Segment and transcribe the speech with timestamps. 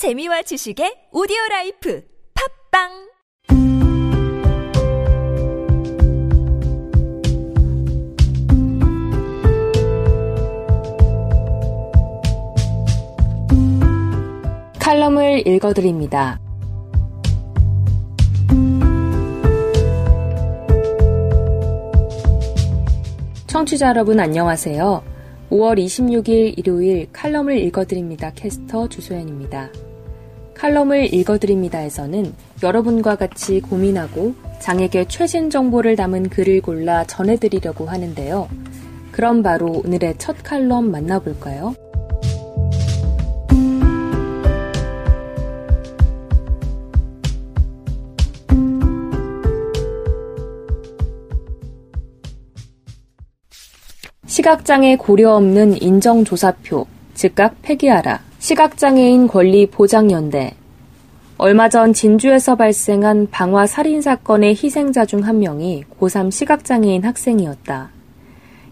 [0.00, 2.02] 재미와 지식의 오디오 라이프
[2.72, 2.88] 팝빵
[14.78, 16.40] 칼럼을 읽어드립니다.
[23.46, 25.04] 청취자 여러분 안녕하세요.
[25.50, 28.32] 5월 26일 일요일 칼럼을 읽어드립니다.
[28.34, 29.68] 캐스터 주소연입니다.
[30.60, 38.46] 칼럼을 읽어드립니다에서는 여러분과 같이 고민하고 장에게 최신 정보를 담은 글을 골라 전해드리려고 하는데요.
[39.10, 41.74] 그럼 바로 오늘의 첫 칼럼 만나볼까요?
[54.26, 58.20] 시각장애 고려 없는 인정조사표, 즉각 폐기하라.
[58.40, 60.59] 시각장애인 권리 보장연대.
[61.42, 67.88] 얼마 전 진주에서 발생한 방화 살인 사건의 희생자 중 한 명이 고3 시각장애인 학생이었다.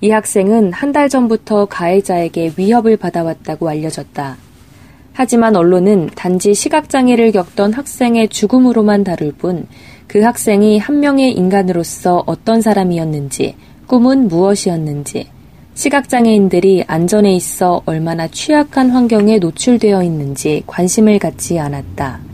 [0.00, 4.36] 이 학생은 한 달 전부터 가해자에게 위협을 받아왔다고 알려졌다.
[5.12, 9.68] 하지만 언론은 단지 시각장애를 겪던 학생의 죽음으로만 다룰 뿐
[10.08, 13.54] 그 학생이 한 명의 인간으로서 어떤 사람이었는지,
[13.86, 15.28] 꿈은 무엇이었는지,
[15.74, 22.25] 시각장애인들이 안전에 있어 얼마나 취약한 환경에 노출되어 있는지 관심을 갖지 않았다.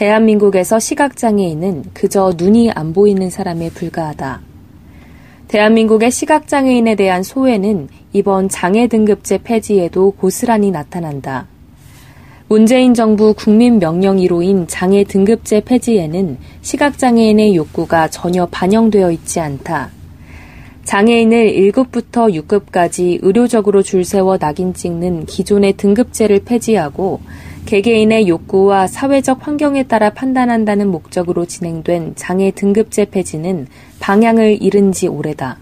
[0.00, 4.40] 대한민국에서 시각장애인은 그저 눈이 안 보이는 사람에 불과하다.
[5.48, 11.48] 대한민국의 시각장애인에 대한 소외는 이번 장애 등급제 폐지에도 고스란히 나타난다.
[12.48, 19.90] 문재인 정부 국민 명령 1호인 장애 등급제 폐지에는 시각장애인의 욕구가 전혀 반영되어 있지 않다.
[20.84, 27.20] 장애인을 1급부터 6급까지 의료적으로 줄 세워 낙인 찍는 기존의 등급제를 폐지하고
[27.66, 33.66] 개개인의 욕구와 사회적 환경에 따라 판단한다는 목적으로 진행된 장애 등급제 폐지는
[34.00, 35.58] 방향을 잃은 지 오래다.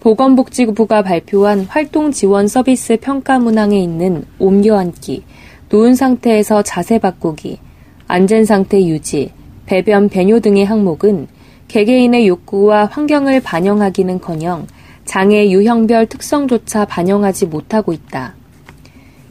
[0.00, 5.24] 보건복지부가 발표한 활동 지원 서비스 평가 문항에 있는 옮겨앉기,
[5.72, 7.58] 누운 상태에서 자세 바꾸기,
[8.06, 9.32] 안전 상태 유지,
[9.66, 11.28] 배변 배뇨 등의 항목은
[11.68, 14.66] 개개인의 욕구와 환경을 반영하기는 커녕
[15.04, 18.34] 장애 유형별 특성조차 반영하지 못하고 있다.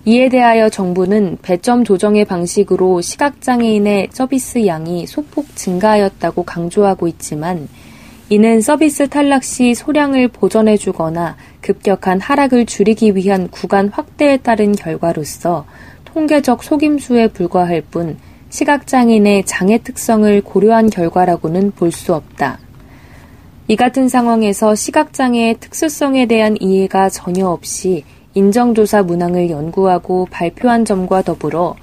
[0.05, 7.69] 이에 대하여 정부는 배점 조정의 방식으로 시각장애인의 서비스 양이 소폭 증가하였다고 강조하고 있지만
[8.27, 15.65] 이는 서비스 탈락 시 소량을 보전해 주거나 급격한 하락을 줄이기 위한 구간 확대에 따른 결과로서
[16.03, 18.17] 통계적 속임수에 불과할 뿐
[18.49, 22.59] 시각장애인의 장애 특성을 고려한 결과라고는 볼 수 없다.
[23.69, 28.03] 이 같은 상황에서 시각장애의 특수성에 대한 이해가 전혀 없이
[28.35, 31.75] 인정조사 문항을 연구하고 발표한 점과 더불어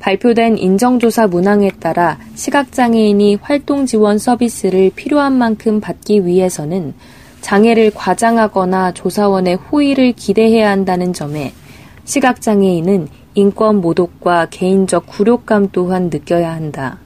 [0.00, 6.94] 발표된 인정조사 문항에 따라 시각장애인이 활동 지원 서비스를 필요한 만큼 받기 위해서는
[7.40, 11.52] 장애를 과장하거나 조사원의 호의를 기대해야 한다는 점에
[12.04, 16.98] 시각장애인은 인권 모독과 개인적 굴욕감 또한 느껴야 한다.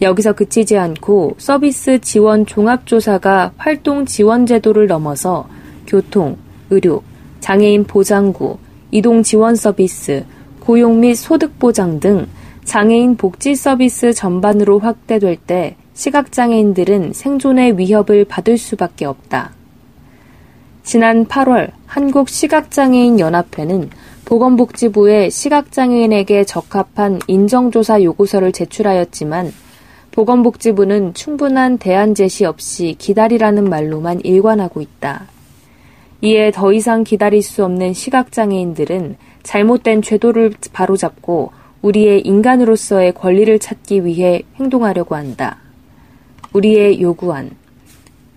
[0.00, 5.48] 여기서 그치지 않고 서비스 지원 종합조사가 활동 지원 제도를 넘어서
[5.86, 6.36] 교통,
[6.70, 7.02] 의료,
[7.46, 8.58] 장애인 보장구,
[8.90, 10.24] 이동 지원 서비스,
[10.58, 12.26] 고용 및 소득 보장 등
[12.64, 19.52] 장애인 복지 서비스 전반으로 확대될 때 시각장애인들은 생존의 위협을 받을 수밖에 없다.
[20.82, 23.90] 지난 8월 한국시각장애인 연합회는
[24.24, 29.52] 보건복지부에 시각장애인에게 적합한 인정조사 요구서를 제출하였지만
[30.10, 35.35] 보건복지부는 충분한 대안 제시 없이 기다리라는 말로만 일관하고 있다.
[36.22, 44.42] 이에 더 이상 기다릴 수 없는 시각장애인들은 잘못된 제도를 바로잡고 우리의 인간으로서의 권리를 찾기 위해
[44.56, 45.58] 행동하려고 한다.
[46.52, 47.50] 우리의 요구안.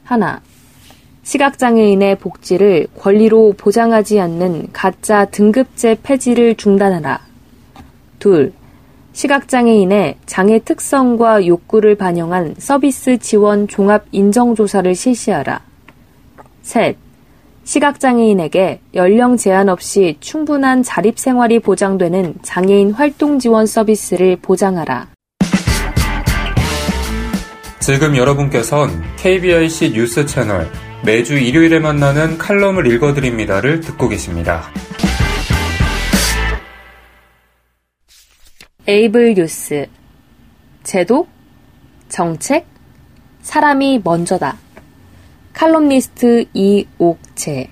[0.04, 0.42] 하나.
[1.24, 7.22] 시각장애인의 복지를 권리로 보장하지 않는 가짜 등급제 폐지를 중단하라.
[8.20, 8.54] 둘.
[9.14, 15.62] 시각장애인의 장애 특성과 욕구를 반영한 서비스 지원 종합 인정조사를 실시하라.
[16.62, 16.98] 셋.
[17.70, 25.10] 시각장애인에게 연령 제한 없이 충분한 자립생활이 보장되는 장애인 활동 지원 서비스를 보장하라.
[27.80, 30.68] 지금 여러분께선 KBIC 뉴스 채널
[31.06, 34.64] 매주 일요일에 만나는 칼럼을 읽어드립니다를 듣고 계십니다.
[38.88, 39.86] 에이블 뉴스
[40.82, 41.28] 제도,
[42.08, 42.66] 정책,
[43.44, 44.58] 사람이 먼저다.
[45.60, 47.68] 칼럼니스트 이옥채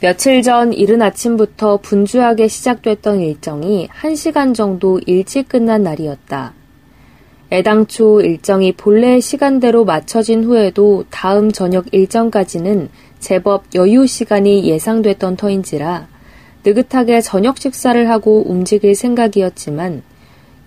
[0.00, 6.54] 며칠 전 이른 아침부터 분주하게 시작됐던 일정이 1시간 정도 일찍 끝난 날이었다.
[7.50, 12.88] 애당초 일정이 본래 시간대로 맞춰진 후에도 다음 저녁 일정까지는
[13.18, 16.06] 제법 여유 시간이 예상됐던 터인지라
[16.64, 20.02] 느긋하게 저녁 식사를 하고 움직일 생각이었지만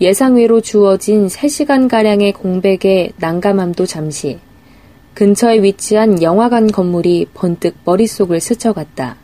[0.02, 4.40] 예상외로 주어진 3시간가량의 공백에 난감함도 잠시
[5.18, 9.16] 근처에 위치한 영화관 건물이 번뜩 머릿속을 스쳐갔다.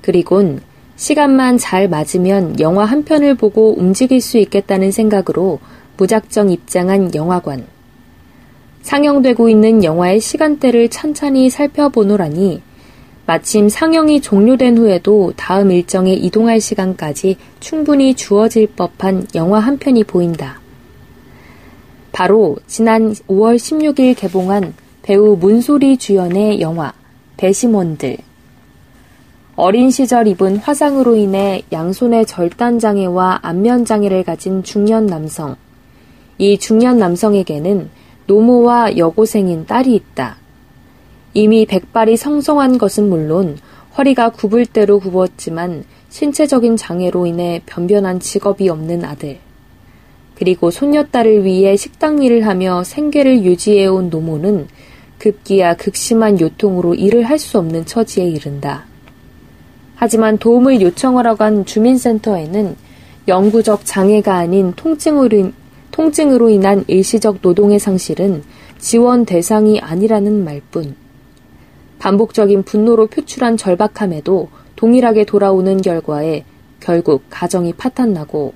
[0.00, 0.60] 그리곤
[0.96, 5.60] 시간만 잘 맞으면 영화 한 편을 보고 움직일 수 있겠다는 생각으로
[5.98, 7.64] 무작정 입장한 영화관.
[8.82, 12.60] 상영되고 있는 영화의 시간대를 찬찬히 살펴보노라니
[13.24, 20.58] 마침 상영이 종료된 후에도 다음 일정에 이동할 시간까지 충분히 주어질 법한 영화 한 편이 보인다.
[22.10, 24.74] 바로 지난 5월 16일 개봉한
[25.04, 26.94] 배우 문소리 주연의 영화
[27.36, 28.16] 배심원들.
[29.54, 35.56] 어린 시절 입은 화상으로 인해 양손에 절단장애와 안면장애를 가진 중년 남성.
[36.38, 37.90] 이 중년 남성에게는
[38.28, 40.38] 노모와 여고생인 딸이 있다.
[41.34, 43.58] 이미 백발이 성성한 것은 물론
[43.98, 49.38] 허리가 굽을 대로 굽었지만 신체적인 장애로 인해 변변한 직업이 없는 아들.
[50.34, 54.66] 그리고 손녀딸을 위해 식당 일을 하며 생계를 유지해온 노모는
[55.18, 58.84] 급기야 극심한 요통으로 일을 할 수 없는 처지에 이른다.
[59.96, 62.76] 하지만 도움을 요청하러 간 주민센터에는
[63.28, 65.52] 영구적 장애가 아닌 통증으로,
[65.90, 68.42] 통증으로 인한 일시적 노동의 상실은
[68.78, 70.94] 지원 대상이 아니라는 말뿐.
[71.98, 76.44] 반복적인 분노로 표출한 절박함에도 동일하게 돌아오는 결과에
[76.80, 78.52] 결국 가정이 파탄나고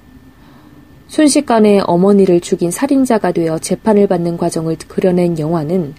[1.06, 5.94] 순식간에 어머니를 죽인 살인자가 되어 재판을 받는 과정을 그려낸 영화는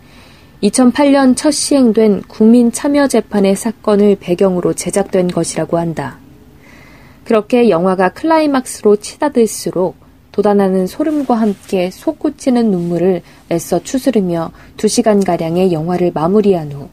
[0.63, 6.17] 2008년 첫 시행된 국민참여재판의 사건을 배경으로 제작된 것이라고 한다.
[7.23, 9.95] 그렇게 영화가 클라이막스로 치닫을수록
[10.33, 16.89] 돋아나는 소름과 함께 솟구치는 눈물을 애써 추스르며 2시간가량의 영화를 마무리한 후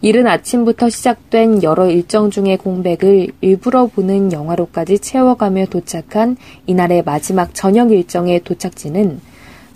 [0.00, 6.36] 이른 아침부터 시작된 여러 일정 중의 공백을 일부러 보는 영화로까지 채워가며 도착한
[6.66, 9.20] 이날의 마지막 저녁 일정의 도착지는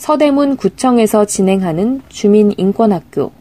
[0.01, 3.33] 서대문 구청에서 진행하는 주민인권학교.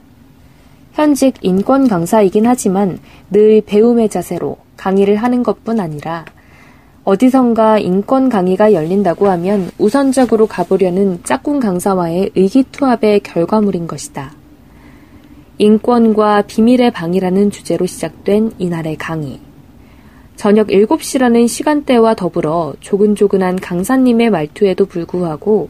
[0.91, 3.00] 현직 인권 강사이긴 하지만
[3.31, 6.25] 늘 배움의 자세로 강의를 하는 것뿐 아니라
[7.06, 14.33] 어디선가 인권 강의가 열린다고 하면 우선적으로 가보려는 짝꿍 강사와의 의기투합의 결과물인 것이다.
[15.59, 19.39] 인권과 비밀의 방이라는 주제로 시작된 이날의 강의.
[20.35, 25.69] 저녁 7시라는 시간대와 더불어 조근조근한 강사님의 말투에도 불구하고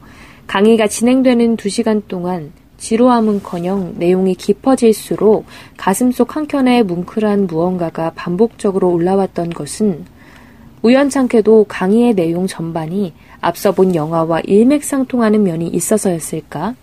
[0.50, 5.46] 강의가 진행되는 2시간 동안 지루함은커녕 내용이 깊어질수록
[5.78, 10.06] 가슴속 한켠에 뭉클한 무언가가 반복적으로 올라왔던 것은
[10.82, 16.74] 우연찮게도 강의의 내용 전반이 앞서 본 영화와 일맥상통하는 면이 있어서였을까?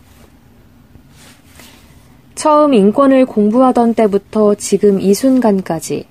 [2.36, 6.06] 처음 인권을 공부하던 때부터 지금 이 순간까지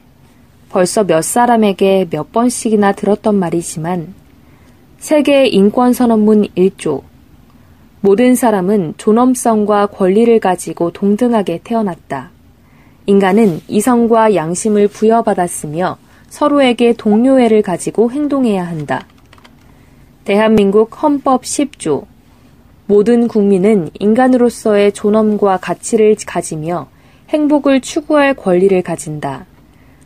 [0.68, 4.14] 벌써 몇 사람에게 몇 번씩이나 들었던 말이지만
[4.98, 7.15] 세계 인권선언문 1조
[8.06, 12.30] 모든 사람은 존엄성과 권리를 가지고 동등하게 태어났다.
[13.08, 15.98] 인간은 이성과 양심을 부여받았으며
[16.28, 19.08] 서로에게 동료애를 가지고 행동해야 한다.
[20.24, 22.06] 대한민국 헌법 10조
[22.86, 26.88] 모든 국민은 인간으로서의 존엄과 가치를 가지며
[27.30, 29.48] 행복을 추구할 권리를 가진다.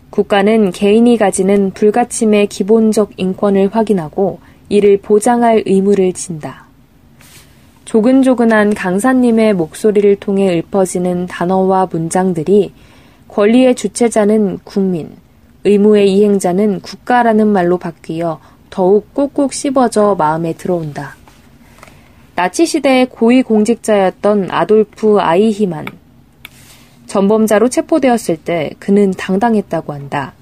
[0.10, 4.40] 국가는 개인이 가지는 불가침의 기본적 인권을 확인하고
[4.70, 6.69] 이를 보장할 의무를 진다.
[7.90, 12.72] 조근조근한 강사님의 목소리를 통해 읊어지는 단어와 문장들이
[13.28, 15.10] 권리의 주체자는 국민,
[15.64, 21.16] 의무의 이행자는 국가라는 말로 바뀌어 더욱 꼭꼭 씹어져 마음에 들어온다.
[22.36, 25.88] 나치 시대의 고위 공직자였던 아돌프 아이히만.
[27.08, 30.34] 전범자로 체포되었을 때 그는 당당했다고 한다.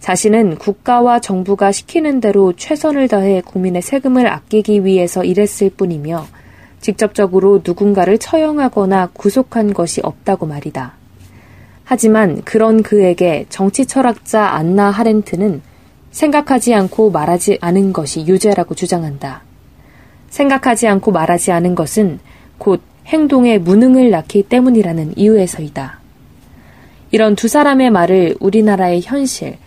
[0.00, 6.26] 자신은 국가와 정부가 시키는 대로 최선을 다해 국민의 세금을 아끼기 위해서 일했을 뿐이며
[6.80, 10.94] 직접적으로 누군가를 처형하거나 구속한 것이 없다고 말이다.
[11.84, 15.62] 하지만 그런 그에게 정치 철학자 안나 하렌트는
[16.10, 19.42] 생각하지 않고 말하지 않은 것이 유죄라고 주장한다.
[20.30, 22.18] 생각하지 않고 말하지 않은 것은
[22.58, 26.00] 곧 행동에 무능을 낳기 때문이라는 이유에서이다.
[27.12, 29.58] 이런 두 사람의 말을 우리나라의 현실,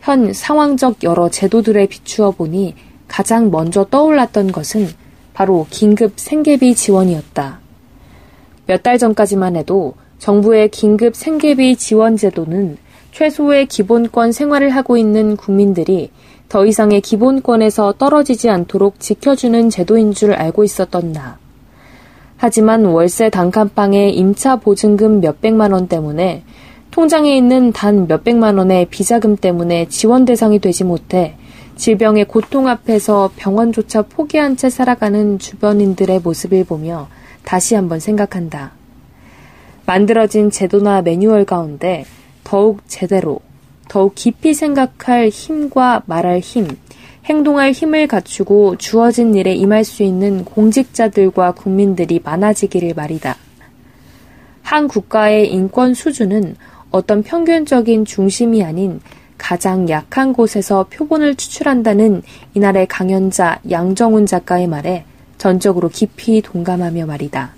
[0.00, 2.74] 현 상황적 여러 제도들에 비추어 보니
[3.08, 4.88] 가장 먼저 떠올랐던 것은
[5.38, 7.60] 바로 긴급 생계비 지원이었다.
[8.66, 12.76] 몇 달 전까지만 해도 정부의 긴급 생계비 지원 제도는
[13.12, 16.10] 최소의 기본권 생활을 하고 있는 국민들이
[16.48, 21.38] 더 이상의 기본권에서 떨어지지 않도록 지켜주는 제도인 줄 알고 있었던 나.
[22.36, 26.42] 하지만 월세 단칸방의 임차 보증금 몇백만 원 때문에
[26.90, 31.36] 통장에 있는 단 몇백만 원의 비자금 때문에 지원 대상이 되지 못해
[31.78, 37.08] 질병의 고통 앞에서 병원조차 포기한 채 살아가는 주변인들의 모습을 보며
[37.44, 38.72] 다시 한번 생각한다.
[39.86, 42.04] 만들어진 제도나 매뉴얼 가운데
[42.42, 43.40] 더욱 제대로,
[43.88, 46.66] 더욱 깊이 생각할 힘과 말할 힘,
[47.24, 53.36] 행동할 힘을 갖추고 주어진 일에 임할 수 있는 공직자들과 국민들이 많아지기를 말이다.
[54.62, 56.56] 한 국가의 인권 수준은
[56.90, 59.00] 어떤 평균적인 중심이 아닌
[59.38, 62.22] 가장 약한 곳에서 표본을 추출한다는
[62.54, 65.04] 이날의 강연자 양정훈 작가의 말에
[65.38, 67.52] 전적으로 깊이 동감하며 말이다.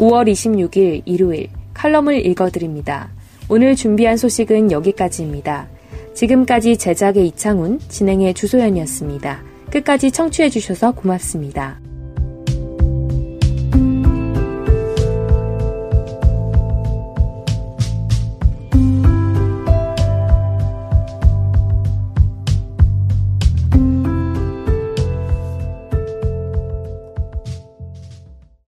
[0.00, 3.10] 5월 26일 일요일 칼럼을 읽어드립니다.
[3.48, 5.68] 오늘 준비한 소식은 여기까지입니다.
[6.14, 9.49] 지금까지 제작의 이창훈, 진행의 주소연이었습니다.
[9.70, 11.80] 끝까지 청취해주셔서 고맙습니다.